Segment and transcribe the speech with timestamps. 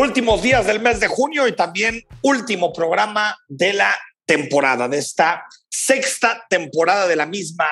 [0.00, 5.44] Últimos días del mes de junio y también último programa de la temporada, de esta
[5.68, 7.68] sexta temporada de la misma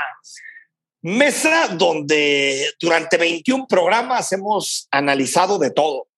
[1.01, 6.09] mesa, donde durante 21 programas hemos analizado de todo.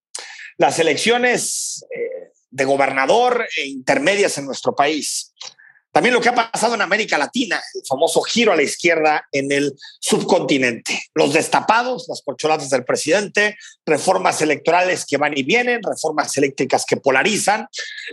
[0.59, 5.33] Las elecciones eh, de gobernador e intermedias en nuestro país,
[5.93, 9.51] también lo que ha pasado en América Latina, el famoso giro a la izquierda en
[9.51, 11.03] el subcontinente.
[11.15, 16.97] Los destapados, las corcholatas del presidente, reformas electorales que van y vienen, reformas eléctricas que
[16.97, 17.67] polarizan,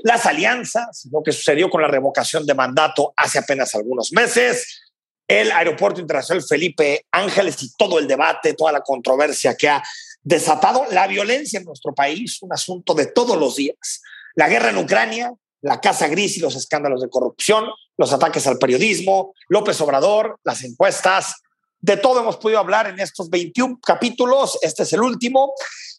[0.03, 4.83] las alianzas, lo que sucedió con la revocación de mandato hace apenas algunos meses,
[5.27, 9.83] el Aeropuerto Internacional Felipe Ángeles y todo el debate, toda la controversia que ha
[10.23, 14.01] desatado, la violencia en nuestro país, un asunto de todos los días,
[14.35, 17.65] la guerra en Ucrania, la Casa Gris y los escándalos de corrupción,
[17.97, 21.35] los ataques al periodismo, López Obrador, las encuestas,
[21.79, 25.53] de todo hemos podido hablar en estos 21 capítulos, este es el último,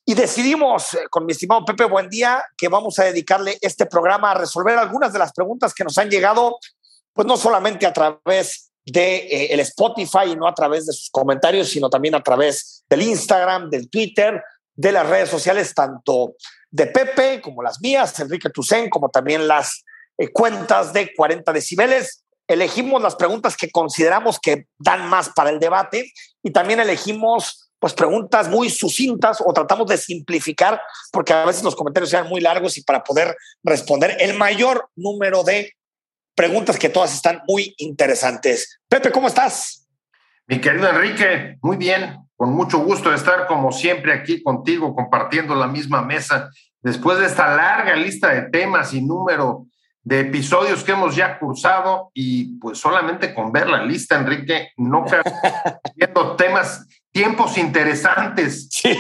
[0.05, 4.35] y decidimos eh, con mi estimado Pepe Buendía que vamos a dedicarle este programa a
[4.35, 6.59] resolver algunas de las preguntas que nos han llegado,
[7.13, 11.11] pues no solamente a través de eh, el Spotify y no a través de sus
[11.11, 14.43] comentarios, sino también a través del Instagram, del Twitter,
[14.75, 16.35] de las redes sociales, tanto
[16.71, 19.85] de Pepe, como las mías, Enrique Tucen, como también las
[20.19, 22.25] eh, cuentas de 40 decibeles.
[22.47, 27.93] Elegimos las preguntas que consideramos que dan más para el debate y también elegimos pues
[27.95, 30.81] preguntas muy sucintas o tratamos de simplificar
[31.13, 35.45] porque a veces los comentarios sean muy largos y para poder responder el mayor número
[35.45, 35.75] de
[36.35, 38.81] preguntas que todas están muy interesantes.
[38.89, 39.87] Pepe, ¿cómo estás?
[40.47, 45.57] Mi querido Enrique, muy bien, con mucho gusto de estar como siempre aquí contigo compartiendo
[45.57, 46.51] la misma mesa
[46.81, 49.67] después de esta larga lista de temas y número
[50.05, 55.05] de episodios que hemos ya cursado y pues solamente con ver la lista, Enrique, no
[55.97, 58.69] viendo temas, tiempos interesantes.
[58.71, 58.97] Sí.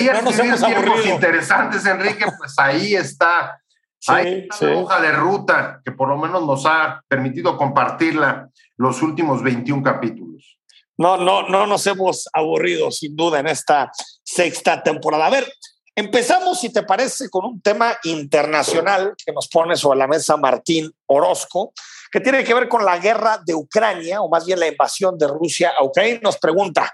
[0.00, 3.60] no tiempos interesantes, Enrique, pues ahí está.
[4.06, 9.02] ahí está la hoja de ruta que por lo menos nos ha permitido compartirla los
[9.02, 10.53] últimos 21 capítulos.
[10.96, 13.90] No, no, no nos hemos aburrido sin duda en esta
[14.22, 15.26] sexta temporada.
[15.26, 15.52] A ver,
[15.94, 20.90] empezamos, si te parece, con un tema internacional que nos pone sobre la mesa Martín
[21.06, 21.72] Orozco,
[22.12, 25.26] que tiene que ver con la guerra de Ucrania, o más bien la invasión de
[25.26, 26.20] Rusia a Ucrania.
[26.22, 26.92] Nos pregunta,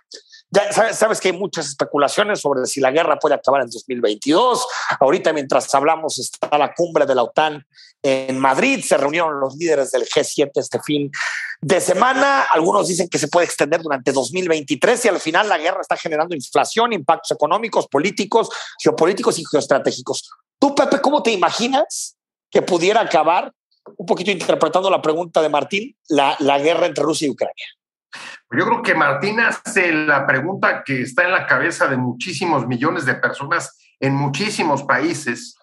[0.50, 4.66] ya sabes, que hay muchas especulaciones sobre si la guerra puede acabar en 2022.
[4.99, 7.65] Ahorita, mientras hablamos, está la cumbre de la OTAN
[8.03, 8.84] en Madrid.
[8.84, 11.11] Se reunieron los líderes del G7 este fin
[11.61, 12.43] de semana.
[12.53, 16.34] Algunos dicen que se puede extender durante 2023 y al final la guerra está generando
[16.34, 18.49] inflación, impactos económicos, políticos,
[18.82, 20.31] geopolíticos y geoestratégicos.
[20.59, 22.17] Tú, Pepe, ¿cómo te imaginas
[22.50, 23.53] que pudiera acabar,
[23.97, 27.67] un poquito interpretando la pregunta de Martín, la, la guerra entre Rusia y Ucrania?
[28.50, 33.06] Yo creo que Martín hace la pregunta que está en la cabeza de muchísimos millones
[33.06, 35.56] de personas en muchísimos países.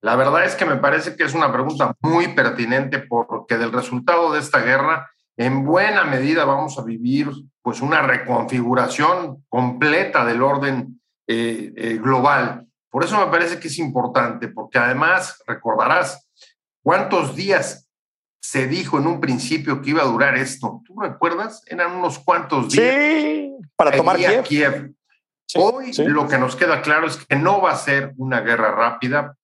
[0.00, 4.32] La verdad es que me parece que es una pregunta muy pertinente porque del resultado
[4.32, 7.28] de esta guerra en buena medida vamos a vivir
[7.62, 12.66] pues una reconfiguración completa del orden eh, eh, global.
[12.90, 16.28] Por eso me parece que es importante, porque además recordarás
[16.82, 17.87] cuántos días
[18.40, 20.82] se dijo en un principio que iba a durar esto.
[20.84, 21.62] ¿Tú recuerdas?
[21.66, 22.94] Eran unos cuantos días.
[22.94, 24.92] Sí, para tomar Kiev.
[25.54, 29.34] Hoy lo que nos queda claro es que no va a ser una guerra rápida.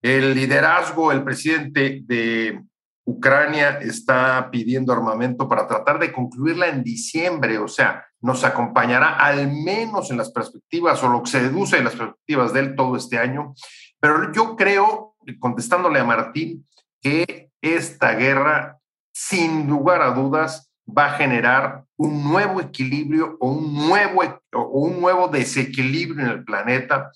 [0.00, 2.62] El liderazgo, el presidente de
[3.04, 9.50] Ucrania está pidiendo armamento para tratar de concluirla en diciembre, o sea, nos acompañará al
[9.52, 12.96] menos en las perspectivas o lo que se deduce de las perspectivas de él todo
[12.96, 13.54] este año.
[13.98, 16.66] Pero yo creo, contestándole a Martín,
[17.02, 18.78] que esta guerra,
[19.12, 24.22] sin lugar a dudas, va a generar un nuevo equilibrio o un nuevo,
[24.52, 27.10] o un nuevo desequilibrio en el planeta.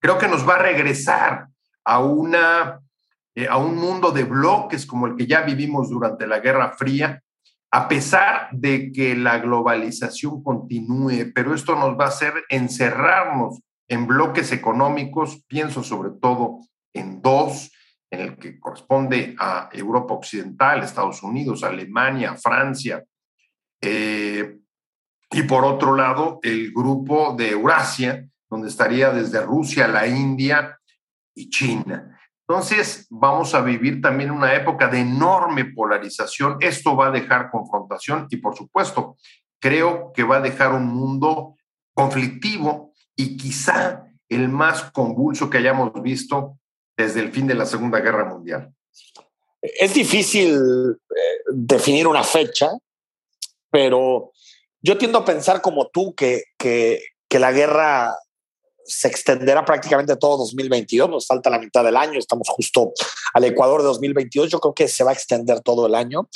[0.00, 1.48] Creo que nos va a regresar
[1.84, 2.80] a una
[3.36, 7.22] eh, a un mundo de bloques como el que ya vivimos durante la Guerra Fría,
[7.70, 14.08] a pesar de que la globalización continúe, pero esto nos va a hacer encerrarnos en
[14.08, 16.58] bloques económicos, pienso sobre todo
[16.92, 17.70] en dos,
[18.10, 23.04] en el que corresponde a Europa Occidental, Estados Unidos, Alemania, Francia,
[23.80, 24.58] eh,
[25.30, 30.78] y por otro lado el grupo de Eurasia, donde estaría desde Rusia, la India
[31.34, 32.18] y China.
[32.48, 36.56] Entonces, vamos a vivir también una época de enorme polarización.
[36.58, 39.16] Esto va a dejar confrontación y, por supuesto,
[39.60, 41.54] creo que va a dejar un mundo
[41.94, 46.58] conflictivo y quizá el más convulso que hayamos visto
[47.00, 48.72] desde el fin de la Segunda Guerra Mundial.
[49.62, 52.70] Es difícil eh, definir una fecha,
[53.70, 54.32] pero
[54.80, 58.16] yo tiendo a pensar como tú que, que, que la guerra
[58.84, 62.92] se extenderá prácticamente todo 2022, nos falta la mitad del año, estamos justo
[63.34, 66.28] al Ecuador de 2022, yo creo que se va a extender todo el año,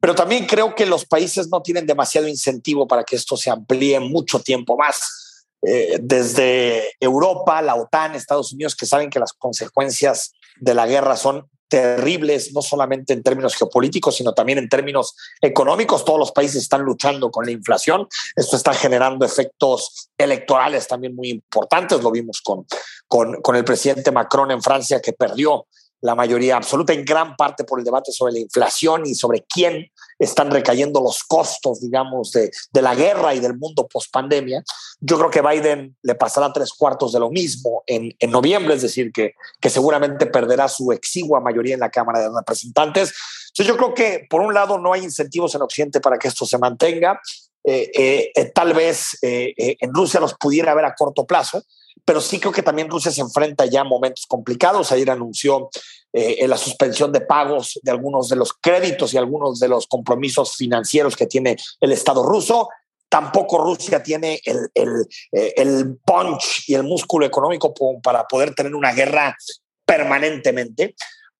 [0.00, 4.00] pero también creo que los países no tienen demasiado incentivo para que esto se amplíe
[4.00, 5.21] mucho tiempo más.
[5.62, 11.16] Eh, desde Europa, la OTAN, Estados Unidos, que saben que las consecuencias de la guerra
[11.16, 16.04] son terribles, no solamente en términos geopolíticos, sino también en términos económicos.
[16.04, 18.06] Todos los países están luchando con la inflación.
[18.36, 22.02] Esto está generando efectos electorales también muy importantes.
[22.02, 22.66] Lo vimos con,
[23.08, 25.66] con, con el presidente Macron en Francia, que perdió
[26.02, 29.90] la mayoría absoluta, en gran parte por el debate sobre la inflación y sobre quién
[30.18, 34.62] están recayendo los costos, digamos, de, de la guerra y del mundo post pandemia.
[35.00, 38.82] Yo creo que Biden le pasará tres cuartos de lo mismo en, en noviembre, es
[38.82, 43.14] decir, que, que seguramente perderá su exigua mayoría en la Cámara de Representantes.
[43.48, 46.44] Entonces yo creo que, por un lado, no hay incentivos en Occidente para que esto
[46.46, 47.20] se mantenga.
[47.64, 51.62] Eh, eh, eh, tal vez en Rusia los pudiera haber a corto plazo,
[52.04, 54.92] pero sí creo que también Rusia se enfrenta ya a momentos complicados.
[54.92, 55.70] Ayer anunció
[56.12, 60.56] eh, la suspensión de pagos de algunos de los créditos y algunos de los compromisos
[60.56, 62.68] financieros que tiene el Estado ruso.
[63.08, 68.92] Tampoco Rusia tiene el, el, eh, punch y el músculo económico para poder tener una
[68.92, 69.36] guerra
[69.84, 70.94] permanentemente.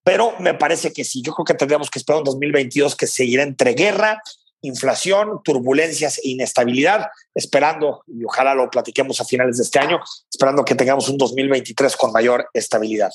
[0.04, 3.42] Pero me parece que sí, yo creo que tendríamos que esperar un 2022 que seguirá
[3.42, 4.20] entre guerra,
[4.62, 10.00] inflación, turbulencias e inestabilidad, esperando, y ojalá lo platiquemos a finales de este año,
[10.30, 13.10] esperando que tengamos un 2023 con mayor estabilidad.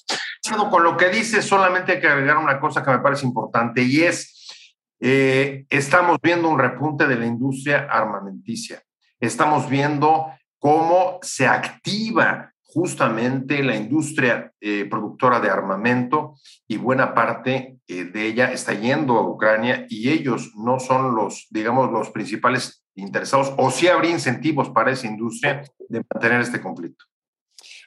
[0.69, 4.03] Con lo que dice, solamente hay que agregar una cosa que me parece importante y
[4.03, 4.53] es,
[4.99, 8.83] eh, estamos viendo un repunte de la industria armamenticia.
[9.19, 10.27] Estamos viendo
[10.59, 16.35] cómo se activa justamente la industria eh, productora de armamento
[16.67, 21.47] y buena parte eh, de ella está yendo a Ucrania y ellos no son los,
[21.49, 27.05] digamos, los principales interesados o si habría incentivos para esa industria de mantener este conflicto.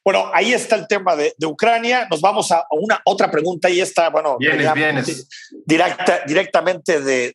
[0.02, 2.08] Bueno, ahí está el tema de, Ucrania.
[2.10, 4.38] Nos vamos a una otra pregunta y esta, bueno,
[5.66, 7.34] Directa, directamente de,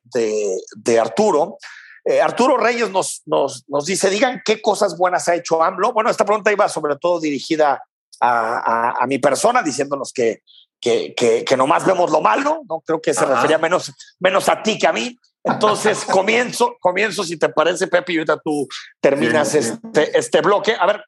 [0.76, 1.58] de Arturo.
[2.06, 5.92] Eh, Arturo Reyes nos, nos, nos, dice, digan qué cosas buenas ha hecho AMLO.
[5.92, 7.84] Bueno, esta pregunta iba sobre todo dirigida
[8.22, 10.42] a, a, mi persona, diciéndonos que,
[10.80, 12.82] que, que, nomás vemos lo malo, ¿no?
[12.86, 15.18] Creo que se refería menos, menos a ti que a mí.
[15.44, 18.68] Entonces, comienzo, comienzo, si te parece, Pepe, y ahorita tú
[19.02, 20.76] terminas Este, este bloque.
[20.80, 21.04] A ver,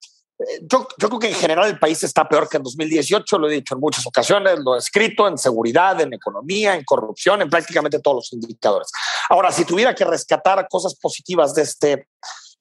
[0.61, 3.53] yo, yo, creo que en general el país está peor que en 2018, lo he
[3.53, 7.99] dicho en muchas ocasiones, lo he escrito en seguridad, en economía, en corrupción, en prácticamente
[7.99, 8.89] todos los indicadores.
[9.29, 12.07] Ahora, si tuviera que rescatar cosas positivas de este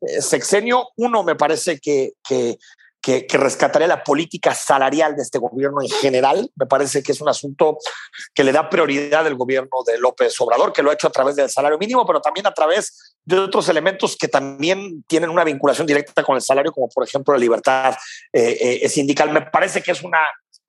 [0.00, 2.58] eh, sexenio, uno me parece que, que
[3.06, 6.50] que, que, rescataría la política salarial de este gobierno en general.
[6.56, 7.78] Me parece que es un asunto
[8.34, 11.36] que le da prioridad al gobierno de López Obrador, que lo ha hecho a través
[11.36, 15.86] del salario mínimo, pero también a través de otros elementos que también tienen una vinculación
[15.86, 17.94] directa con el salario, como por ejemplo la libertad
[18.32, 19.30] eh, eh, sindical.
[19.30, 20.18] Me parece que es una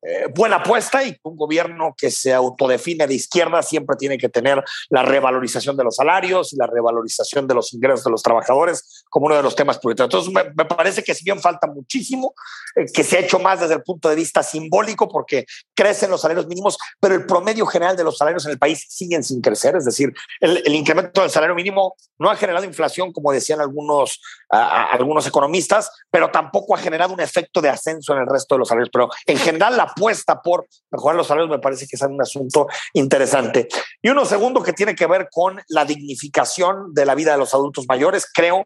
[0.04, 4.63] eh, buena apuesta y un gobierno que se autodefine de izquierda siempre tiene que tener
[4.89, 9.25] la revalorización de los salarios y la revalorización de los ingresos de los trabajadores como
[9.25, 10.27] uno de los temas prioritarios.
[10.27, 12.36] Entonces, me, parece que si bien falta muchísimo,
[12.75, 16.22] eh, que se ha hecho más desde el punto de vista simbólico porque crecen los
[16.22, 19.75] salarios mínimos, pero el promedio general de los salarios en el país siguen sin crecer.
[19.75, 24.22] Es decir, el, el incremento del salario mínimo no ha generado inflación, como decían algunos,
[24.50, 28.68] algunos economistas, pero tampoco ha generado un efecto de ascenso en el resto de los
[28.68, 28.89] salarios.
[28.92, 32.67] Pero en general, la apuesta por mejorar los salarios me parece que es un asunto
[32.94, 33.67] interesante.
[34.01, 37.53] Y uno segundo que tiene que ver con la dignificación de la vida de los
[37.53, 38.63] adultos mayores, creo.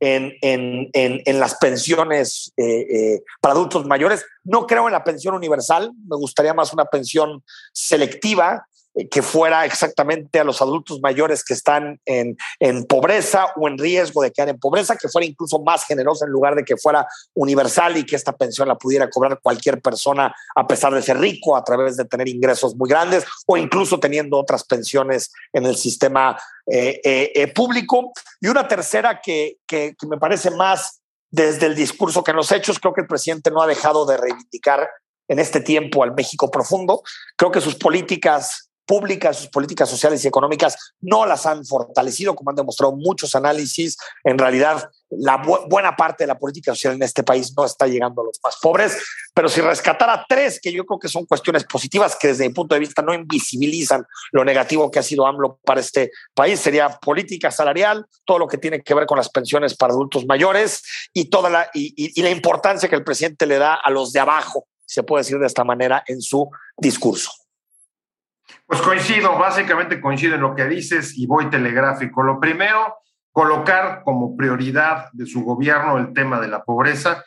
[0.00, 4.26] En, en, en, las pensiones eh, eh, para adultos mayores.
[4.42, 7.42] No creo en la pensión universal, me gustaría más una pensión
[7.72, 8.66] selectiva
[9.10, 14.22] que fuera exactamente a los adultos mayores que están en, en, pobreza o en riesgo
[14.22, 17.96] de quedar en pobreza, que fuera incluso más generosa en lugar de que fuera universal
[17.96, 21.64] y que esta pensión la pudiera cobrar cualquier persona a pesar de ser rico, a
[21.64, 27.00] través de tener ingresos muy grandes o incluso teniendo otras pensiones en el sistema eh,
[27.34, 28.12] eh, público.
[28.40, 32.52] Y una tercera que, que, que me parece más desde el discurso que en los
[32.52, 34.88] hechos, creo que el presidente no ha dejado de reivindicar
[35.28, 37.02] en este tiempo al México profundo.
[37.36, 42.50] Creo que sus políticas públicas, sus políticas sociales y económicas no las han fortalecido, como
[42.50, 43.96] han demostrado muchos análisis.
[44.22, 48.22] En realidad, la buena parte de la política social en este país no está llegando
[48.22, 48.96] a los más pobres,
[49.32, 52.74] pero si rescatara tres, que yo creo que son cuestiones positivas que desde mi punto
[52.74, 57.50] de vista no invisibilizan lo negativo que ha sido AMLO para este país, sería política
[57.50, 61.50] salarial, todo lo que tiene que ver con las pensiones para adultos mayores y toda
[61.50, 65.22] la, y la importancia que el presidente le da a los de abajo, se puede
[65.22, 67.43] decir de esta manera, en su discurso.
[68.66, 72.22] Pues coincido, básicamente coincido en lo que dices y voy telegráfico.
[72.22, 72.96] Lo primero,
[73.32, 77.24] colocar como prioridad de su gobierno el tema de la pobreza.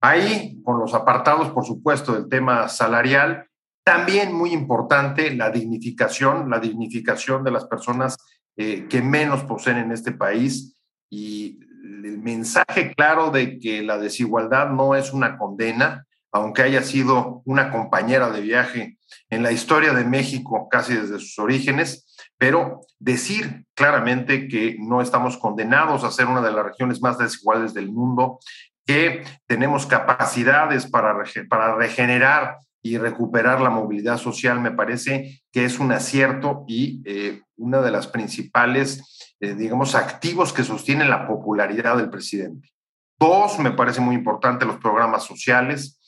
[0.00, 3.46] Ahí, con los apartados, por supuesto, del tema salarial,
[3.84, 8.16] también muy importante la dignificación, la dignificación de las personas
[8.56, 10.80] eh, que menos poseen en este país
[11.10, 17.42] y el mensaje claro de que la desigualdad no es una condena, aunque haya sido
[17.44, 18.98] una compañera de viaje
[19.30, 25.38] en la historia de México casi desde sus orígenes, pero decir claramente que no estamos
[25.38, 28.40] condenados a ser una de las regiones más desiguales del mundo,
[28.84, 31.14] que tenemos capacidades para,
[31.48, 37.42] para regenerar y recuperar la movilidad social, me parece que es un acierto y eh,
[37.56, 42.70] una de las principales, eh, digamos, activos que sostiene la popularidad del presidente.
[43.18, 46.00] Dos, me parece muy importante los programas sociales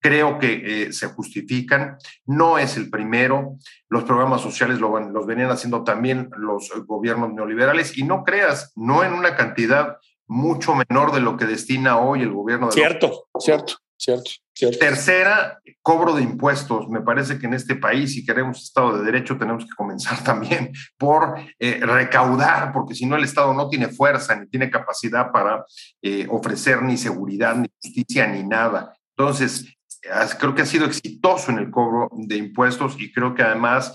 [0.00, 1.98] creo que eh, se justifican.
[2.26, 3.56] No es el primero.
[3.88, 9.12] Los programas sociales los venían haciendo también los gobiernos neoliberales y no creas, no en
[9.12, 9.96] una cantidad
[10.28, 12.66] mucho menor de lo que destina hoy el gobierno.
[12.66, 14.78] De cierto, cierto, cierto, cierto.
[14.78, 16.88] Tercera, cobro de impuestos.
[16.88, 20.70] Me parece que en este país, si queremos Estado de Derecho, tenemos que comenzar también
[20.98, 25.64] por eh, recaudar, porque si no el Estado no tiene fuerza ni tiene capacidad para
[26.02, 28.94] eh, ofrecer ni seguridad, ni justicia, ni nada.
[29.16, 29.77] Entonces,
[30.38, 33.94] creo que ha sido exitoso en el cobro de impuestos y creo que además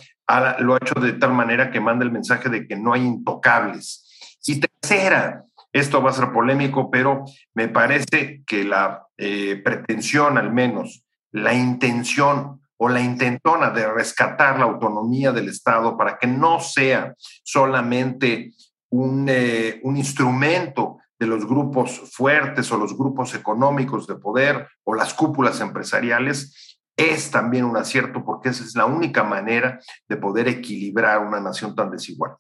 [0.60, 4.38] lo ha hecho de tal manera que manda el mensaje de que no hay intocables.
[4.46, 10.54] Y tercera, esto va a ser polémico, pero me parece que la eh, pretensión, al
[10.54, 16.60] menos, la intención o la intentona de rescatar la autonomía del Estado para que no
[16.60, 18.52] sea solamente
[18.90, 24.94] un, eh, un instrumento de los grupos fuertes o los grupos económicos de poder o
[24.94, 30.48] las cúpulas empresariales, es también un acierto porque esa es la única manera de poder
[30.48, 32.34] equilibrar una nación tan desigual.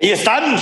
[0.00, 0.56] Ahí están.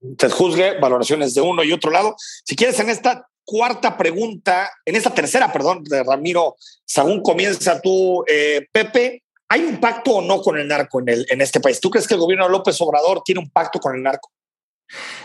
[0.00, 2.14] Usted juzgue valoraciones de uno y otro lado.
[2.44, 8.22] Si quieres, en esta cuarta pregunta, en esta tercera, perdón, de Ramiro Sagún, comienza tú,
[8.28, 9.22] eh, Pepe.
[9.48, 11.80] ¿Hay un pacto o no con el narco en, el, en este país?
[11.80, 14.33] ¿Tú crees que el gobierno de López Obrador tiene un pacto con el narco?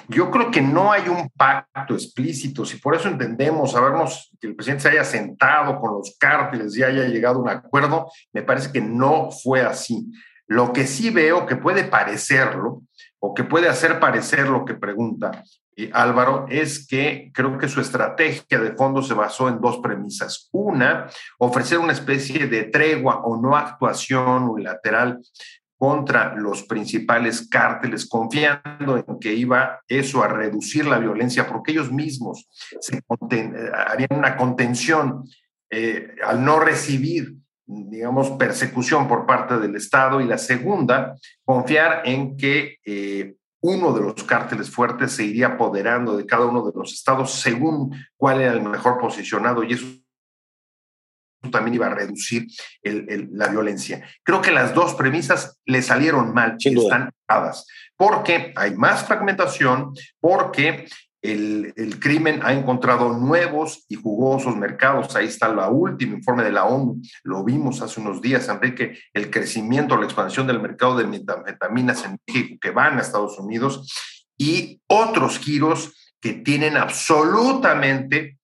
[0.07, 4.55] Yo creo que no hay un pacto explícito, si por eso entendemos, sabemos que el
[4.55, 8.71] presidente se haya sentado con los cárteles y haya llegado a un acuerdo, me parece
[8.71, 10.11] que no fue así.
[10.47, 12.81] Lo que sí veo que puede parecerlo,
[13.19, 15.43] o que puede hacer parecer lo que pregunta
[15.75, 20.49] eh, Álvaro, es que creo que su estrategia de fondo se basó en dos premisas.
[20.51, 25.19] Una, ofrecer una especie de tregua o no actuación unilateral
[25.79, 31.89] contra los principales cárteles, confiando en que iba eso a reducir la violencia, porque ellos
[31.89, 32.49] mismos
[32.81, 33.53] se eh,
[33.87, 35.23] harían una contención
[35.71, 37.33] eh, al no recibir,
[37.65, 40.19] digamos, persecución por parte del Estado.
[40.19, 46.17] Y la segunda, confiar en que eh, uno de los cárteles fuertes se iría apoderando
[46.17, 49.63] de cada uno de los estados según cuál era el mejor posicionado.
[49.63, 49.85] Y eso
[51.51, 52.47] también iba a reducir
[52.83, 54.05] la violencia.
[54.23, 57.65] Creo que las dos premisas le salieron mal, están dadas,
[57.95, 60.87] porque hay más fragmentación, porque
[61.21, 65.15] el, el, crimen ha encontrado nuevos y jugosos mercados.
[65.15, 67.01] Ahí está el último informe de la ONU.
[67.23, 72.17] Lo vimos hace unos días, Enrique, el crecimiento, la expansión del mercado de metanfetaminas en
[72.25, 73.91] México que van a Estados Unidos
[74.37, 78.38] y otros giros que tienen absolutamente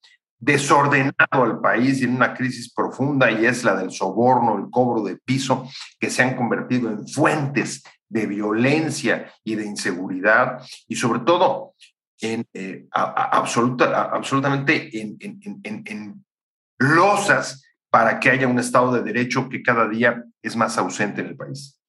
[0.46, 5.02] desordenado al país y en una crisis profunda y es la del soborno, el cobro
[5.04, 5.68] de piso,
[6.00, 11.74] que se han convertido en fuentes de violencia y de inseguridad y sobre todo
[12.22, 16.26] en eh, absoluta, absolutamente en, en, en
[16.78, 21.28] losas para que haya un Estado de Derecho que cada día es más ausente en
[21.28, 21.80] el país.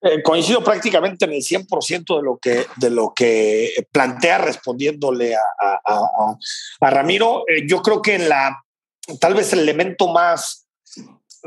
[0.00, 6.36] Eh, coincido prácticamente en el 100% de lo que, de lo que plantea respondiéndole a,
[6.80, 7.42] Ramiro.
[7.48, 8.62] Eh, yo creo que la,
[9.20, 10.68] tal vez el elemento más,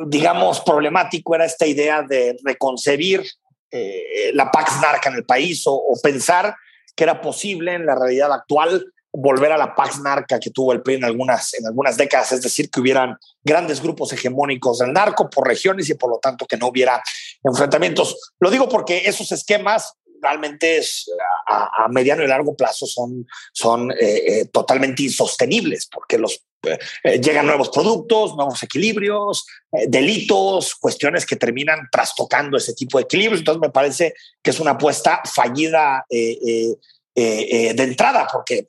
[0.08, 3.24] digamos, problemático era esta idea de reconcebir
[3.72, 6.54] eh, la Pax Narca en el país o, o, pensar
[6.94, 10.82] que era posible en la realidad actual volver a la Pax Narca que tuvo el
[10.82, 15.30] PRI en algunas, en algunas décadas, es decir, que hubieran grandes grupos hegemónicos del narco
[15.30, 17.02] por regiones y por lo tanto que no hubiera
[17.44, 18.34] enfrentamientos.
[18.40, 20.82] Lo digo porque esos esquemas realmente
[21.48, 26.44] a, mediano y largo plazo son, son eh, totalmente insostenibles porque los
[27.04, 29.48] llegan nuevos productos, nuevos equilibrios,
[29.88, 33.40] delitos, cuestiones que terminan trastocando ese tipo de equilibrios.
[33.40, 36.78] Entonces me parece que es una apuesta fallida de
[37.16, 38.68] entrada, porque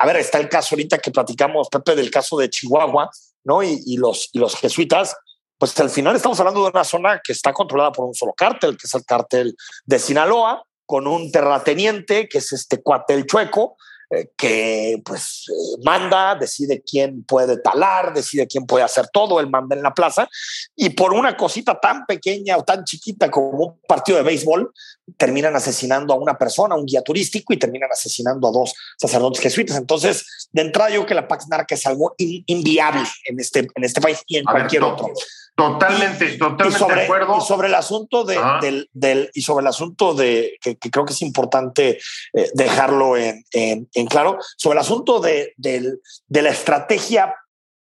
[0.00, 3.10] a ver, está el caso ahorita que platicamos, Pepe, del caso de Chihuahua,
[3.44, 3.62] ¿no?
[3.62, 5.16] Y, los, y los jesuitas,
[5.62, 8.76] pues al final estamos hablando de una zona que está controlada por un solo cártel,
[8.76, 9.54] que es el cártel
[9.84, 13.76] de Sinaloa, con un terrateniente, que es este cuate chueco,
[14.10, 19.50] eh, que pues eh, manda, decide quién puede talar, decide quién puede hacer todo, él
[19.50, 20.28] manda en la plaza,
[20.74, 24.68] y por una cosita tan pequeña o tan chiquita como un partido de béisbol,
[25.16, 29.76] terminan asesinando a una persona, un guía turístico, y terminan asesinando a dos sacerdotes jesuitas.
[29.76, 33.84] Entonces, de entrada yo creo que la Pax Narca es algo inviable en este, en
[33.84, 35.12] este país y en cualquier otro.
[35.54, 37.36] Totalmente, totalmente sobre, de acuerdo.
[37.36, 41.12] Y sobre el asunto de, del, del, y sobre el asunto de que, creo que
[41.12, 42.00] es importante
[42.32, 47.34] eh, dejarlo en, en, claro, sobre el asunto de, del, de la estrategia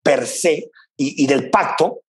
[0.05, 2.03] per se y, y del pacto,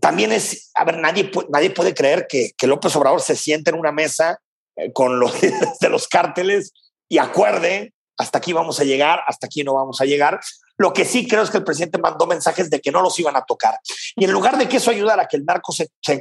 [0.00, 3.78] también es, a ver, nadie, nadie puede creer que, que López Obrador se siente en
[3.78, 4.40] una mesa
[4.76, 5.34] eh, con los
[5.80, 6.72] de los cárteles
[7.08, 10.40] y acuerde hasta aquí vamos a llegar, hasta aquí no vamos a llegar.
[10.76, 13.36] Lo que sí creo es que el presidente mandó mensajes de que no los iban
[13.36, 13.78] a tocar.
[14.16, 15.74] Y en lugar de que eso ayudara a que el narco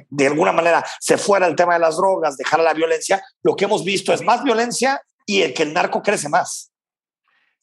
[0.09, 3.65] de alguna manera se fuera el tema de las drogas, dejara la violencia, lo que
[3.65, 6.70] hemos visto es más violencia y el que el narco crece más.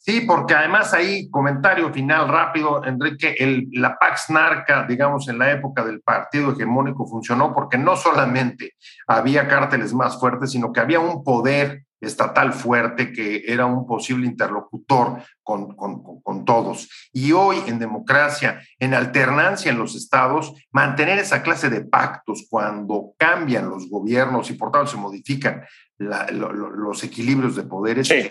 [0.08, 5.52] Sí, porque además ahí, comentario final rápido, Enrique, el, la Pax Narca, digamos, en la
[5.52, 8.72] época del partido hegemónico funcionó porque no solamente
[9.06, 14.26] había cárteles más fuertes, sino que había un poder estatal fuerte que era un posible
[14.26, 16.88] interlocutor con, con, todos.
[17.12, 23.12] Y hoy en democracia, en alternancia en los estados, mantener esa clase de pactos cuando
[23.18, 25.64] cambian los gobiernos y por tanto se modifican
[25.98, 28.08] los equilibrios de poderes.
[28.08, 28.26] Sí.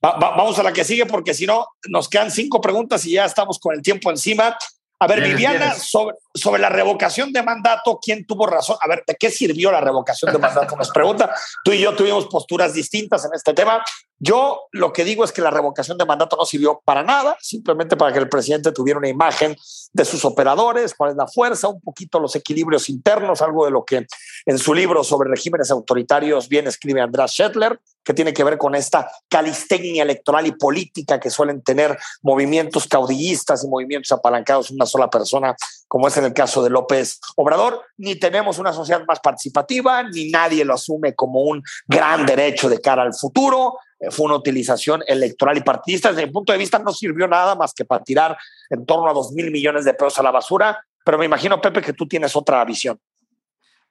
[0.00, 0.20] Vamos.
[0.20, 3.58] vamos a la que sigue porque si no nos quedan cinco preguntas y ya estamos
[3.58, 4.56] con el tiempo encima.
[4.98, 8.76] A ver, Viviana, sobre, sobre, la revocación de mandato, ¿quién tuvo razón?
[8.80, 10.76] A ver, ¿de qué sirvió la revocación de mandato?
[10.76, 11.34] Nos pregunta.
[11.64, 13.82] Tú y yo tuvimos posturas distintas en este tema.
[14.18, 17.96] Yo lo que digo es que la revocación de mandato no sirvió para nada, simplemente
[17.96, 19.56] para que el presidente tuviera una imagen
[19.92, 23.84] de sus operadores, cuál es la fuerza, un poquito los equilibrios internos, algo de lo
[23.84, 24.06] que
[24.46, 28.74] en su libro sobre regímenes autoritarios bien escribe András Schettler, que tiene que ver con
[28.74, 34.86] esta calistenia electoral y política que suelen tener movimientos caudillistas y movimientos apalancados en una
[34.86, 35.56] sola persona,
[35.94, 37.80] como es en el caso de López Obrador.
[37.98, 42.80] Ni tenemos una sociedad más participativa, ni nadie lo asume como un gran derecho de
[42.80, 46.08] cara al futuro eh, fue una utilización electoral y partidista.
[46.08, 48.36] Desde mi punto de vista no sirvió nada más que para tirar
[48.70, 51.80] en torno a dos mil millones de pesos a la basura, pero me imagino, Pepe,
[51.80, 52.98] que tú tienes otra visión.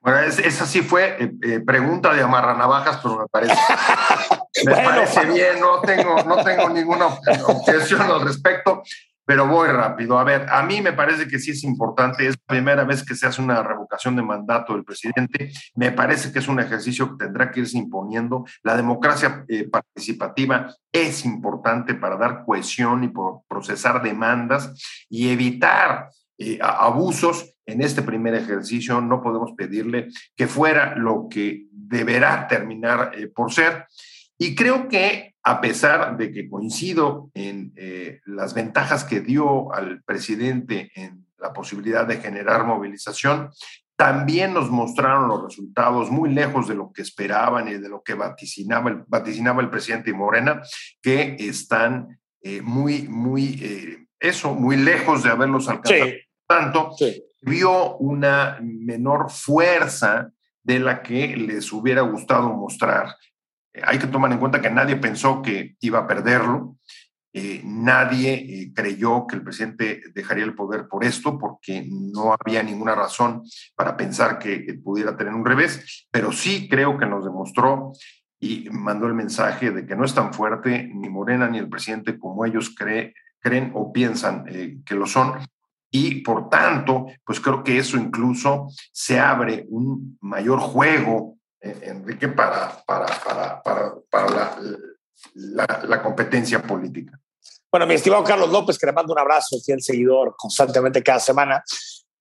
[0.00, 3.56] Bueno, esa sí fue eh, eh, pregunta de amarranavajas, pero me parece,
[4.66, 7.06] me parece bien, no tengo, no tengo ninguna
[7.46, 8.82] objeción al respecto
[9.24, 10.18] pero voy rápido.
[10.18, 13.14] A ver, a mí me parece que sí es importante, es la primera vez que
[13.14, 17.24] se hace una revocación de mandato del presidente, me parece que es un ejercicio que
[17.24, 18.44] tendrá que irse imponiendo.
[18.62, 23.12] La democracia eh, participativa es importante para dar cohesión y
[23.48, 27.50] procesar demandas y evitar eh, abusos.
[27.66, 33.52] En este primer ejercicio no podemos pedirle que fuera lo que deberá terminar eh, por
[33.52, 33.86] ser.
[34.38, 40.02] Y creo que a pesar de que coincido en eh, las ventajas que dio al
[40.02, 43.50] presidente en la posibilidad de generar movilización,
[43.96, 48.14] también nos mostraron los resultados muy lejos de lo que esperaban y de lo que
[48.14, 50.62] vaticinaba el, vaticinaba el presidente Morena,
[51.00, 56.10] que están eh, muy, muy, eh, eso, muy lejos de haberlos alcanzado.
[56.46, 56.96] Tanto,
[57.42, 60.30] vio una menor fuerza
[60.62, 63.14] de la que les hubiera gustado mostrar
[63.82, 66.76] hay que tomar en cuenta que nadie pensó que iba a perderlo,
[67.32, 72.62] eh, nadie eh, creyó que el presidente dejaría el poder por esto, porque no había
[72.62, 73.42] ninguna razón
[73.74, 77.92] para pensar que pudiera tener un revés, pero sí creo que nos demostró
[78.44, 82.18] y mandó el mensaje de que no es tan fuerte ni Morena ni el presidente
[82.18, 85.32] como ellos creen o piensan eh, que lo son.
[85.90, 91.33] Y por tanto, pues creo que eso incluso se abre un mayor juego
[91.64, 93.62] Enrique, para, para, para,
[94.10, 94.58] para,
[95.34, 97.18] la, la, competencia política.
[97.70, 101.62] Bueno, mi estimado Carlos López, que le mando un abrazo, fiel seguidor constantemente cada semana,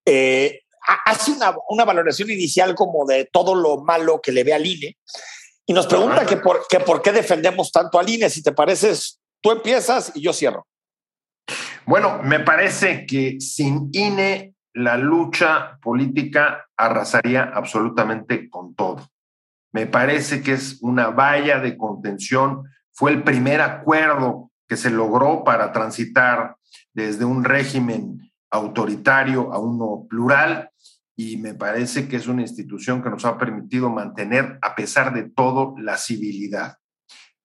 [0.05, 0.61] eh,
[1.05, 4.97] hace una, una, valoración inicial como de todo lo malo que le ve al INE
[5.65, 8.29] y nos pregunta que por, que por qué defendemos tanto al INE.
[8.29, 10.67] Si te pareces, tú empiezas y yo cierro.
[11.85, 19.07] Bueno, me parece que sin INE la lucha política arrasaría absolutamente con todo.
[19.73, 22.63] Me parece que es una valla de contención.
[22.91, 26.55] Fue el primer acuerdo que se logró para transitar
[26.93, 30.69] desde un régimen autoritario a uno plural
[31.15, 35.23] y me parece que es una institución que nos ha permitido mantener, a pesar de
[35.23, 36.77] todo, la civilidad.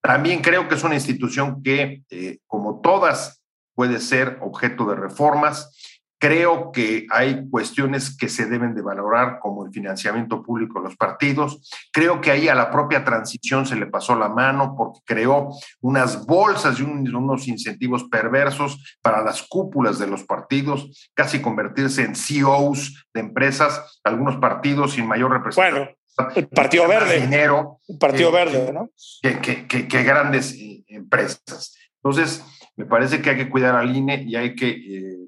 [0.03, 3.43] También creo que es una institución que, eh, como todas,
[3.75, 5.71] puede ser objeto de reformas
[6.19, 10.97] Creo que hay cuestiones que se deben de valorar, como el financiamiento público de los
[10.97, 11.71] partidos.
[11.93, 15.51] Creo que ahí a la propia transición se le pasó la mano porque creó
[15.81, 22.17] unas bolsas y unos incentivos perversos para las cúpulas de los partidos, casi convertirse en
[22.17, 25.85] CEOs de empresas, algunos partidos sin mayor representación.
[25.85, 25.99] Bueno,
[26.35, 27.21] el Partido Verde.
[27.21, 27.81] Dinero.
[27.89, 28.91] El Partido Verde, ¿no?
[29.23, 31.77] Que, que, grandes eh, empresas.
[32.03, 32.45] Entonces,
[32.77, 35.19] me parece que hay que cuidar al INE y hay que eh,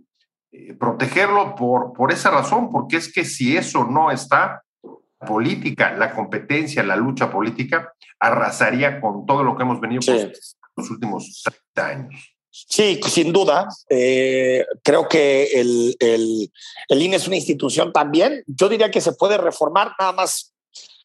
[0.53, 4.63] eh, protegerlo por, por esa razón, porque es que si eso no está,
[5.27, 10.33] política, la competencia, la lucha política, arrasaría con todo lo que hemos venido en
[10.77, 11.43] los últimos
[11.75, 12.35] 30 años.
[12.51, 13.69] Sí, sin duda.
[13.89, 16.51] Eh, creo que el, el,
[16.89, 18.43] el, INE es una institución también.
[18.47, 20.53] Yo diría que se puede reformar nada más.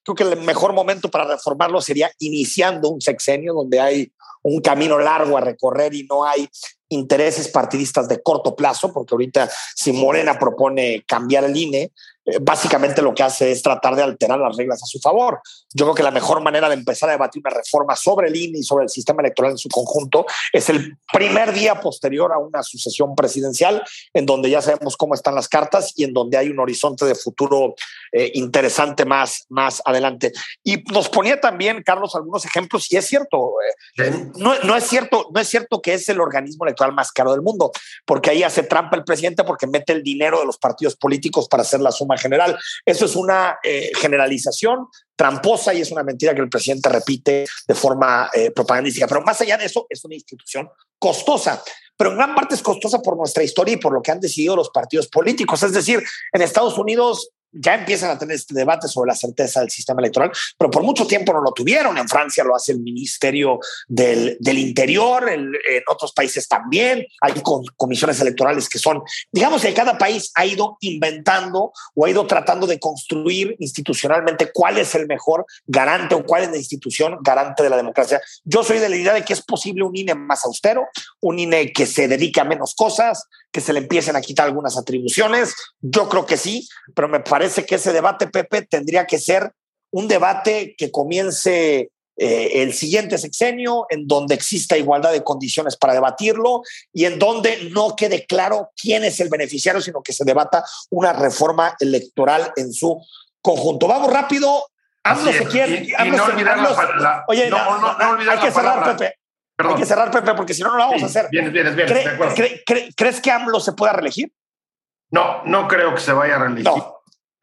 [0.03, 4.97] Creo que el mejor momento para reformarlo sería iniciando un sexenio donde hay un camino
[4.99, 6.47] largo a recorrer y no hay
[6.89, 11.91] intereses partidistas de corto plazo, porque ahorita si Morena propone cambiar el INE,
[12.25, 15.41] eh, básicamente lo que hace es tratar de alterar las reglas a su favor.
[15.73, 18.59] Yo creo que la mejor manera de empezar a debatir una reforma sobre el INE
[18.59, 22.63] y sobre el sistema electoral en su conjunto es el primer día posterior a una
[22.63, 26.59] sucesión presidencial, en donde ya sabemos cómo están las cartas y en donde hay un
[26.59, 27.75] horizonte de futuro
[28.17, 30.31] eh, interesante más, más adelante.
[30.63, 33.55] Y nos ponía también, Carlos, algunos ejemplos, y es cierto,
[33.97, 37.33] eh, no, no, es cierto, no es cierto que es el organismo electoral más caro
[37.33, 37.73] del mundo,
[38.05, 41.63] porque ahí hace trampa el presidente porque mete el dinero de los partidos políticos para
[41.63, 42.57] hacer la suma general.
[42.85, 47.75] Eso es una eh, generalización tramposa y es una mentira que el presidente repite de
[47.75, 49.07] forma eh, propagandística.
[49.07, 51.61] Pero más allá de eso, es una institución costosa
[51.97, 54.55] pero en gran parte es costosa por nuestra historia y por lo que han decidido
[54.55, 55.63] los partidos políticos.
[55.63, 59.69] Es decir, en Estados Unidos ya empiezan a tener este debate sobre la certeza del
[59.69, 61.97] sistema electoral, pero por mucho tiempo no lo tuvieron.
[61.97, 65.51] En Francia lo hace el Ministerio del, del Interior, en,
[65.89, 67.05] otros países también.
[67.21, 67.33] Hay
[67.77, 72.67] comisiones electorales que son, digamos que cada país ha ido inventando o ha ido tratando
[72.67, 77.69] de construir institucionalmente cuál es el mejor garante o cuál es la institución garante de
[77.69, 78.21] la democracia.
[78.43, 80.87] Yo soy de la idea de que es posible un INE más austero,
[81.21, 84.77] un INE que se dedique a menos cosas, que se le empiecen a quitar algunas
[84.77, 85.55] atribuciones.
[85.79, 89.53] Yo creo que sí, pero me parece que ese debate, Pepe, tendría que ser
[89.91, 95.93] un debate que comience eh, el siguiente sexenio, en donde exista igualdad de condiciones para
[95.93, 100.61] debatirlo y en donde no quede claro quién es el beneficiario, sino que se debata
[100.89, 103.01] una reforma electoral en su
[103.41, 103.87] conjunto.
[103.87, 104.65] Vamos rápido.
[105.01, 105.93] AMLO se quiere.
[107.29, 109.15] oye, no, hay que cerrar, Pepe.
[109.57, 111.27] Hay que cerrar, Pepe, porque si no, no lo vamos a hacer.
[111.31, 112.63] Vienes, vienes, vienes.
[112.95, 114.31] ¿Crees que AMLO se pueda reelegir?
[115.11, 116.83] No, no creo que se vaya a reelegir.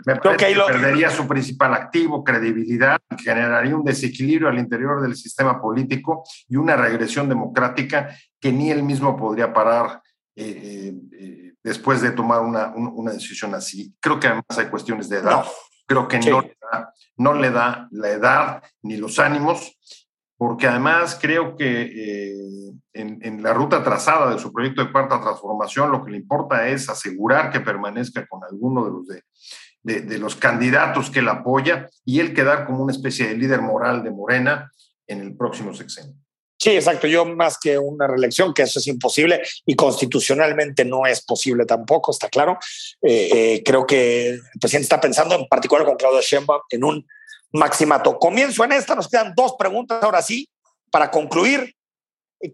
[0.05, 5.61] Me parece que, perdería su principal activo, credibilidad, generaría un desequilibrio al interior del sistema
[5.61, 10.03] político y una regresión democrática que ni él mismo podría parar
[10.35, 13.95] eh, eh, después de tomar una, una, decisión así.
[14.01, 15.45] Creo que además hay cuestiones de edad.
[15.87, 16.43] Creo que no,
[17.17, 19.79] no le da la edad ni los ánimos
[20.43, 25.93] porque además creo que eh, en, la ruta trazada de su proyecto de cuarta transformación
[25.93, 29.07] lo que le importa es asegurar que permanezca con alguno de los,
[29.85, 33.63] de, de, los candidatos que él apoya y él quedar como una especie de líder
[33.63, 34.73] moral de Morena
[35.07, 36.17] en el próximo sexenio.
[36.59, 37.07] Sí, exacto.
[37.07, 42.11] Yo más que una reelección, que eso es imposible y constitucionalmente no es posible tampoco,
[42.11, 42.59] está claro.
[43.01, 47.07] Eh, eh, creo que el presidente está pensando en particular con Claudio Sheinbaum en un
[47.53, 48.19] Maximato.
[48.19, 50.49] Comienzo en esta, nos quedan dos preguntas ahora sí,
[50.91, 51.75] para concluir.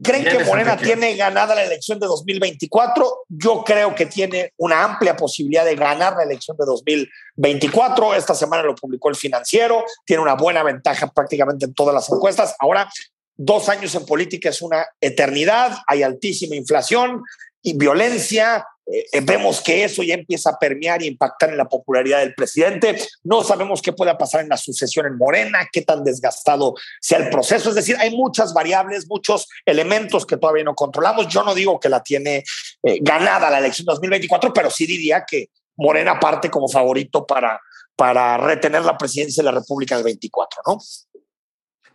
[0.03, 3.25] ¿Creen que Morena tiene ganada la elección de 2024?
[3.29, 8.15] Yo creo que tiene una amplia posibilidad de ganar la elección de 2024.
[8.15, 12.55] Esta semana lo publicó el financiero, tiene una buena ventaja prácticamente en todas las encuestas.
[12.59, 12.91] Ahora,
[13.35, 17.23] dos años en política es una eternidad, hay altísima inflación
[17.63, 22.21] y violencia, eh, vemos que eso ya empieza a permear y impactar en la popularidad
[22.21, 22.99] del presidente.
[23.23, 27.29] No sabemos qué pueda pasar en la sucesión en Morena, qué tan desgastado sea el
[27.29, 27.69] proceso.
[27.69, 31.29] Es decir, hay muchas variables, muchos elementos que todavía no controlamos.
[31.29, 32.45] Yo no digo que la tiene
[32.83, 37.61] eh, ganada la elección 2024, pero sí diría que Morena parte como favorito para,
[37.95, 40.79] para retener la presidencia de la República del 24, ¿no?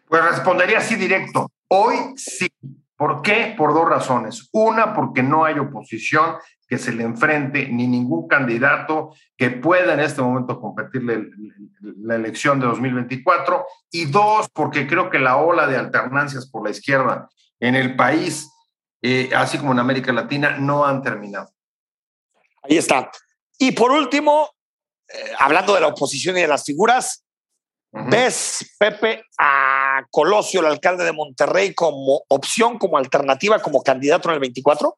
[0.08, 1.50] Pues respondería así directo.
[1.70, 2.48] Hoy sí,
[2.96, 3.54] ¿Por qué?
[3.58, 4.50] Por dos razones.
[4.52, 6.36] Una, porque no hay oposición
[6.68, 11.28] que se le enfrente ni ningún candidato que pueda en este momento competirle
[11.82, 13.66] la elección de 2024.
[13.92, 17.30] Y dos, porque creo que la ola de alternancias por la izquierda
[17.60, 18.50] en el país,
[19.02, 21.50] eh, así como en América Latina, no han terminado.
[22.64, 23.12] Ahí está.
[23.58, 24.50] Y por último,
[25.08, 27.26] eh, hablando de la oposición y de las figuras,
[27.92, 34.36] ¿ves, Pepe, a Colosio, el alcalde de Monterrey, como opción, como alternativa, como candidato en
[34.36, 34.98] el 24?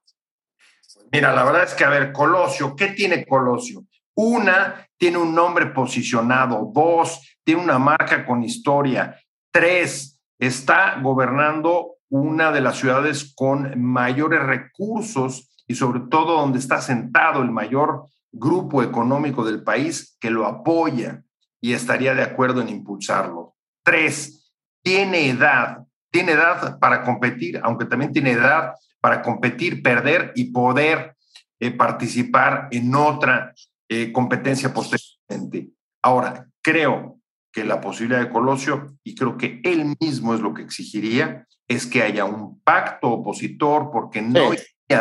[1.12, 3.86] Mira, la verdad es que, a ver, Colosio, ¿qué tiene Colosio?
[4.16, 6.72] Una, tiene un nombre posicionado.
[6.74, 9.20] Dos, tiene una marca con historia.
[9.52, 16.82] Tres, está gobernando una de las ciudades con mayores recursos y sobre todo donde está
[16.82, 21.24] sentado el mayor grupo económico del país que lo apoya
[21.62, 23.56] y estaría de acuerdo en impulsarlo.
[23.84, 24.45] Tres,
[24.86, 25.80] tiene edad,
[26.12, 31.16] tiene edad para competir, aunque también tiene edad para competir, perder y poder
[31.60, 33.54] eh, participar en otra
[33.90, 35.72] eh, competencia posteriormente.
[36.04, 37.20] Ahora, creo
[37.52, 41.88] que la posibilidad de Colosio, y creo que él mismo es lo que exigiría, es
[41.88, 44.52] que haya un pacto opositor, porque no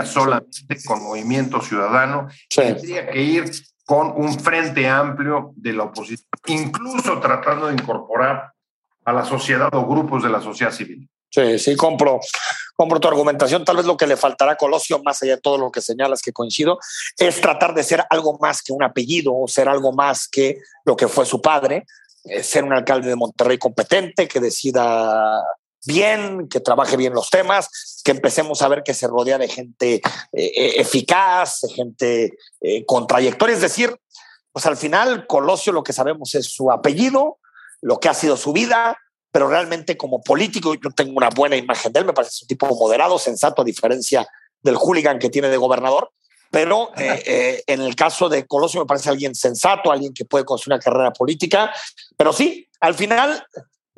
[0.07, 3.51] solamente con Movimiento Ciudadano, tendría que ir
[3.85, 8.54] con un frente amplio de la oposición, incluso tratando de incorporar
[9.05, 11.09] a la sociedad o grupos de la sociedad civil.
[11.35, 12.21] Sí, sí, compro,
[12.77, 13.65] compro tu argumentación.
[13.65, 16.23] Tal vez lo que le faltará a Colosio, más allá de todo lo que señalas
[16.23, 16.79] que coincido,
[17.19, 20.97] es tratar de ser algo más que un apellido o ser algo más que lo
[20.97, 21.87] que fue su padre,
[22.25, 25.43] eh, ser un alcalde de Monterrey competente, que decida
[25.85, 29.95] bien, que trabaje bien los temas, que empecemos a ver que se rodea de gente
[29.95, 32.31] eh, eh, eficaz, de gente
[32.87, 33.57] con trayectoria.
[33.57, 33.95] Es decir,
[34.53, 37.39] pues al final Colosio lo que sabemos es su apellido,
[37.85, 38.99] lo que ha sido su vida,
[39.31, 42.67] pero realmente como político yo tengo una buena imagen de él, me parece un tipo
[42.67, 44.27] moderado, sensato, a diferencia
[44.63, 46.11] del hooligan que tiene de gobernador.
[46.51, 50.83] Pero en el caso de Colosio me parece alguien sensato, alguien que puede construir una
[50.83, 51.75] carrera política.
[52.17, 53.47] Pero sí, al final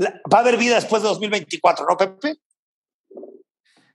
[0.01, 2.39] va a haber vida después de 2024, ¿no, Pepe?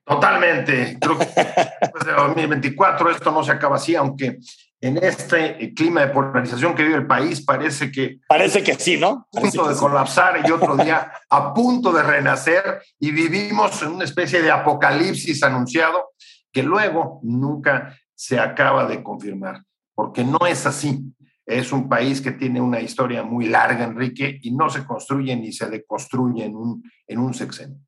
[0.06, 0.98] Totalmente.
[1.02, 1.26] Creo que
[1.82, 4.38] después de 2024 esto no se acaba así, aunque
[4.82, 8.20] en este clima de polarización que vive el país parece que...
[8.28, 9.28] Parece que sí, ¿no?
[9.32, 14.06] A punto de colapsar y otro día a punto de renacer y vivimos en una
[14.06, 16.10] especie de apocalipsis anunciado
[16.52, 19.64] que luego nunca se acaba de confirmar,
[19.94, 21.00] porque no es así.
[21.46, 25.52] Es un país que tiene una historia muy larga, Enrique, y no se construye ni
[25.52, 27.80] se deconstruye en un, en un sexenio.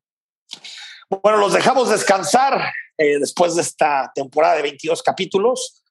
[1.22, 5.83] Bueno, los dejamos descansar eh, después de esta temporada de 22 capítulos.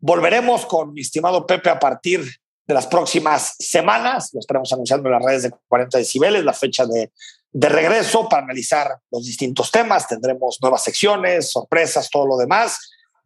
[0.00, 2.24] Volveremos con mi estimado Pepe a partir
[2.66, 4.30] de las próximas semanas.
[4.32, 7.10] Lo estaremos anunciando en las redes de 40 decibeles, la fecha de,
[7.50, 10.06] de regreso para analizar los distintos temas.
[10.06, 12.78] Tendremos nuevas secciones, sorpresas, todo lo demás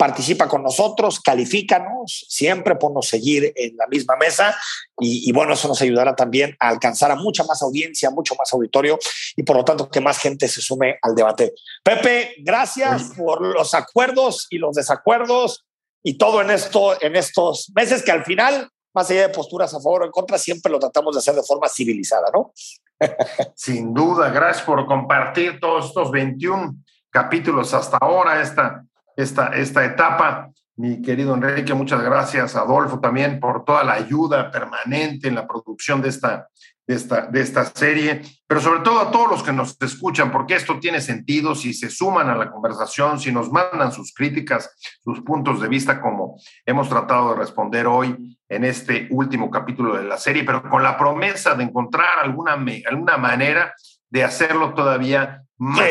[0.03, 4.53] participa con nosotros, califícanos, siempre ponnos seguir en la misma mesa
[4.99, 8.99] y, bueno, eso nos ayudará también a alcanzar a mucha más audiencia, mucho más auditorio
[9.37, 11.55] y por lo tanto que más gente se sume al debate.
[11.85, 15.65] Pepe, gracias por los acuerdos y los desacuerdos
[16.03, 19.81] y todo en esto, en estos meses que al final, más allá de posturas a
[19.81, 22.53] favor o en contra, siempre lo tratamos de hacer de forma civilizada, ¿no?
[23.55, 26.75] Sin duda, gracias por compartir todos estos 21
[27.11, 28.85] capítulos hasta ahora, esta
[29.17, 30.51] esta, esta etapa.
[30.77, 32.57] Mi querido Enrique, muchas gracias.
[32.57, 36.49] Adolfo también por toda la ayuda permanente en la producción de esta,
[36.87, 40.57] de esta, de esta serie, pero sobre todo a todos los que nos escuchan, porque
[40.57, 45.21] esto tiene sentido si se suman a la conversación, si nos mandan sus críticas, sus
[45.21, 50.19] puntos de vista, como hemos tratado de responder hoy en este último capítulo de la
[50.19, 52.55] serie, pero con la promesa de encontrar alguna,
[52.89, 53.75] alguna manera
[54.11, 55.89] de hacerlo todavía más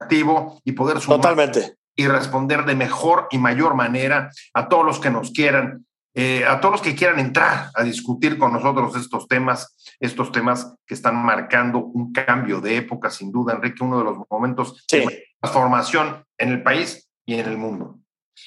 [0.00, 1.74] activo y poder sumar Totalmente.
[1.94, 6.60] y responder de mejor y mayor manera a todos los que nos quieran, eh, a
[6.60, 11.16] todos los que quieran entrar a discutir con nosotros estos temas, estos temas que están
[11.16, 16.48] marcando un cambio de época, sin duda, Enrique, uno de los momentos de transformación en
[16.50, 17.98] el país y en el mundo.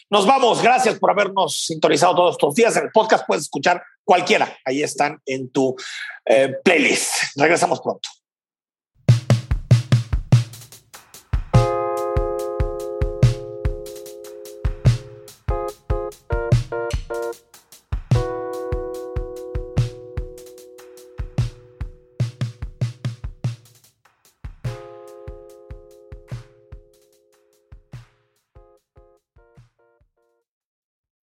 [0.10, 2.76] Nos vamos, gracias por habernos sintonizado todos estos días.
[2.76, 5.76] En el podcast puedes escuchar cualquiera, ahí están en tu
[6.26, 7.13] eh, playlist.
[7.36, 8.10] Regresamos pronto.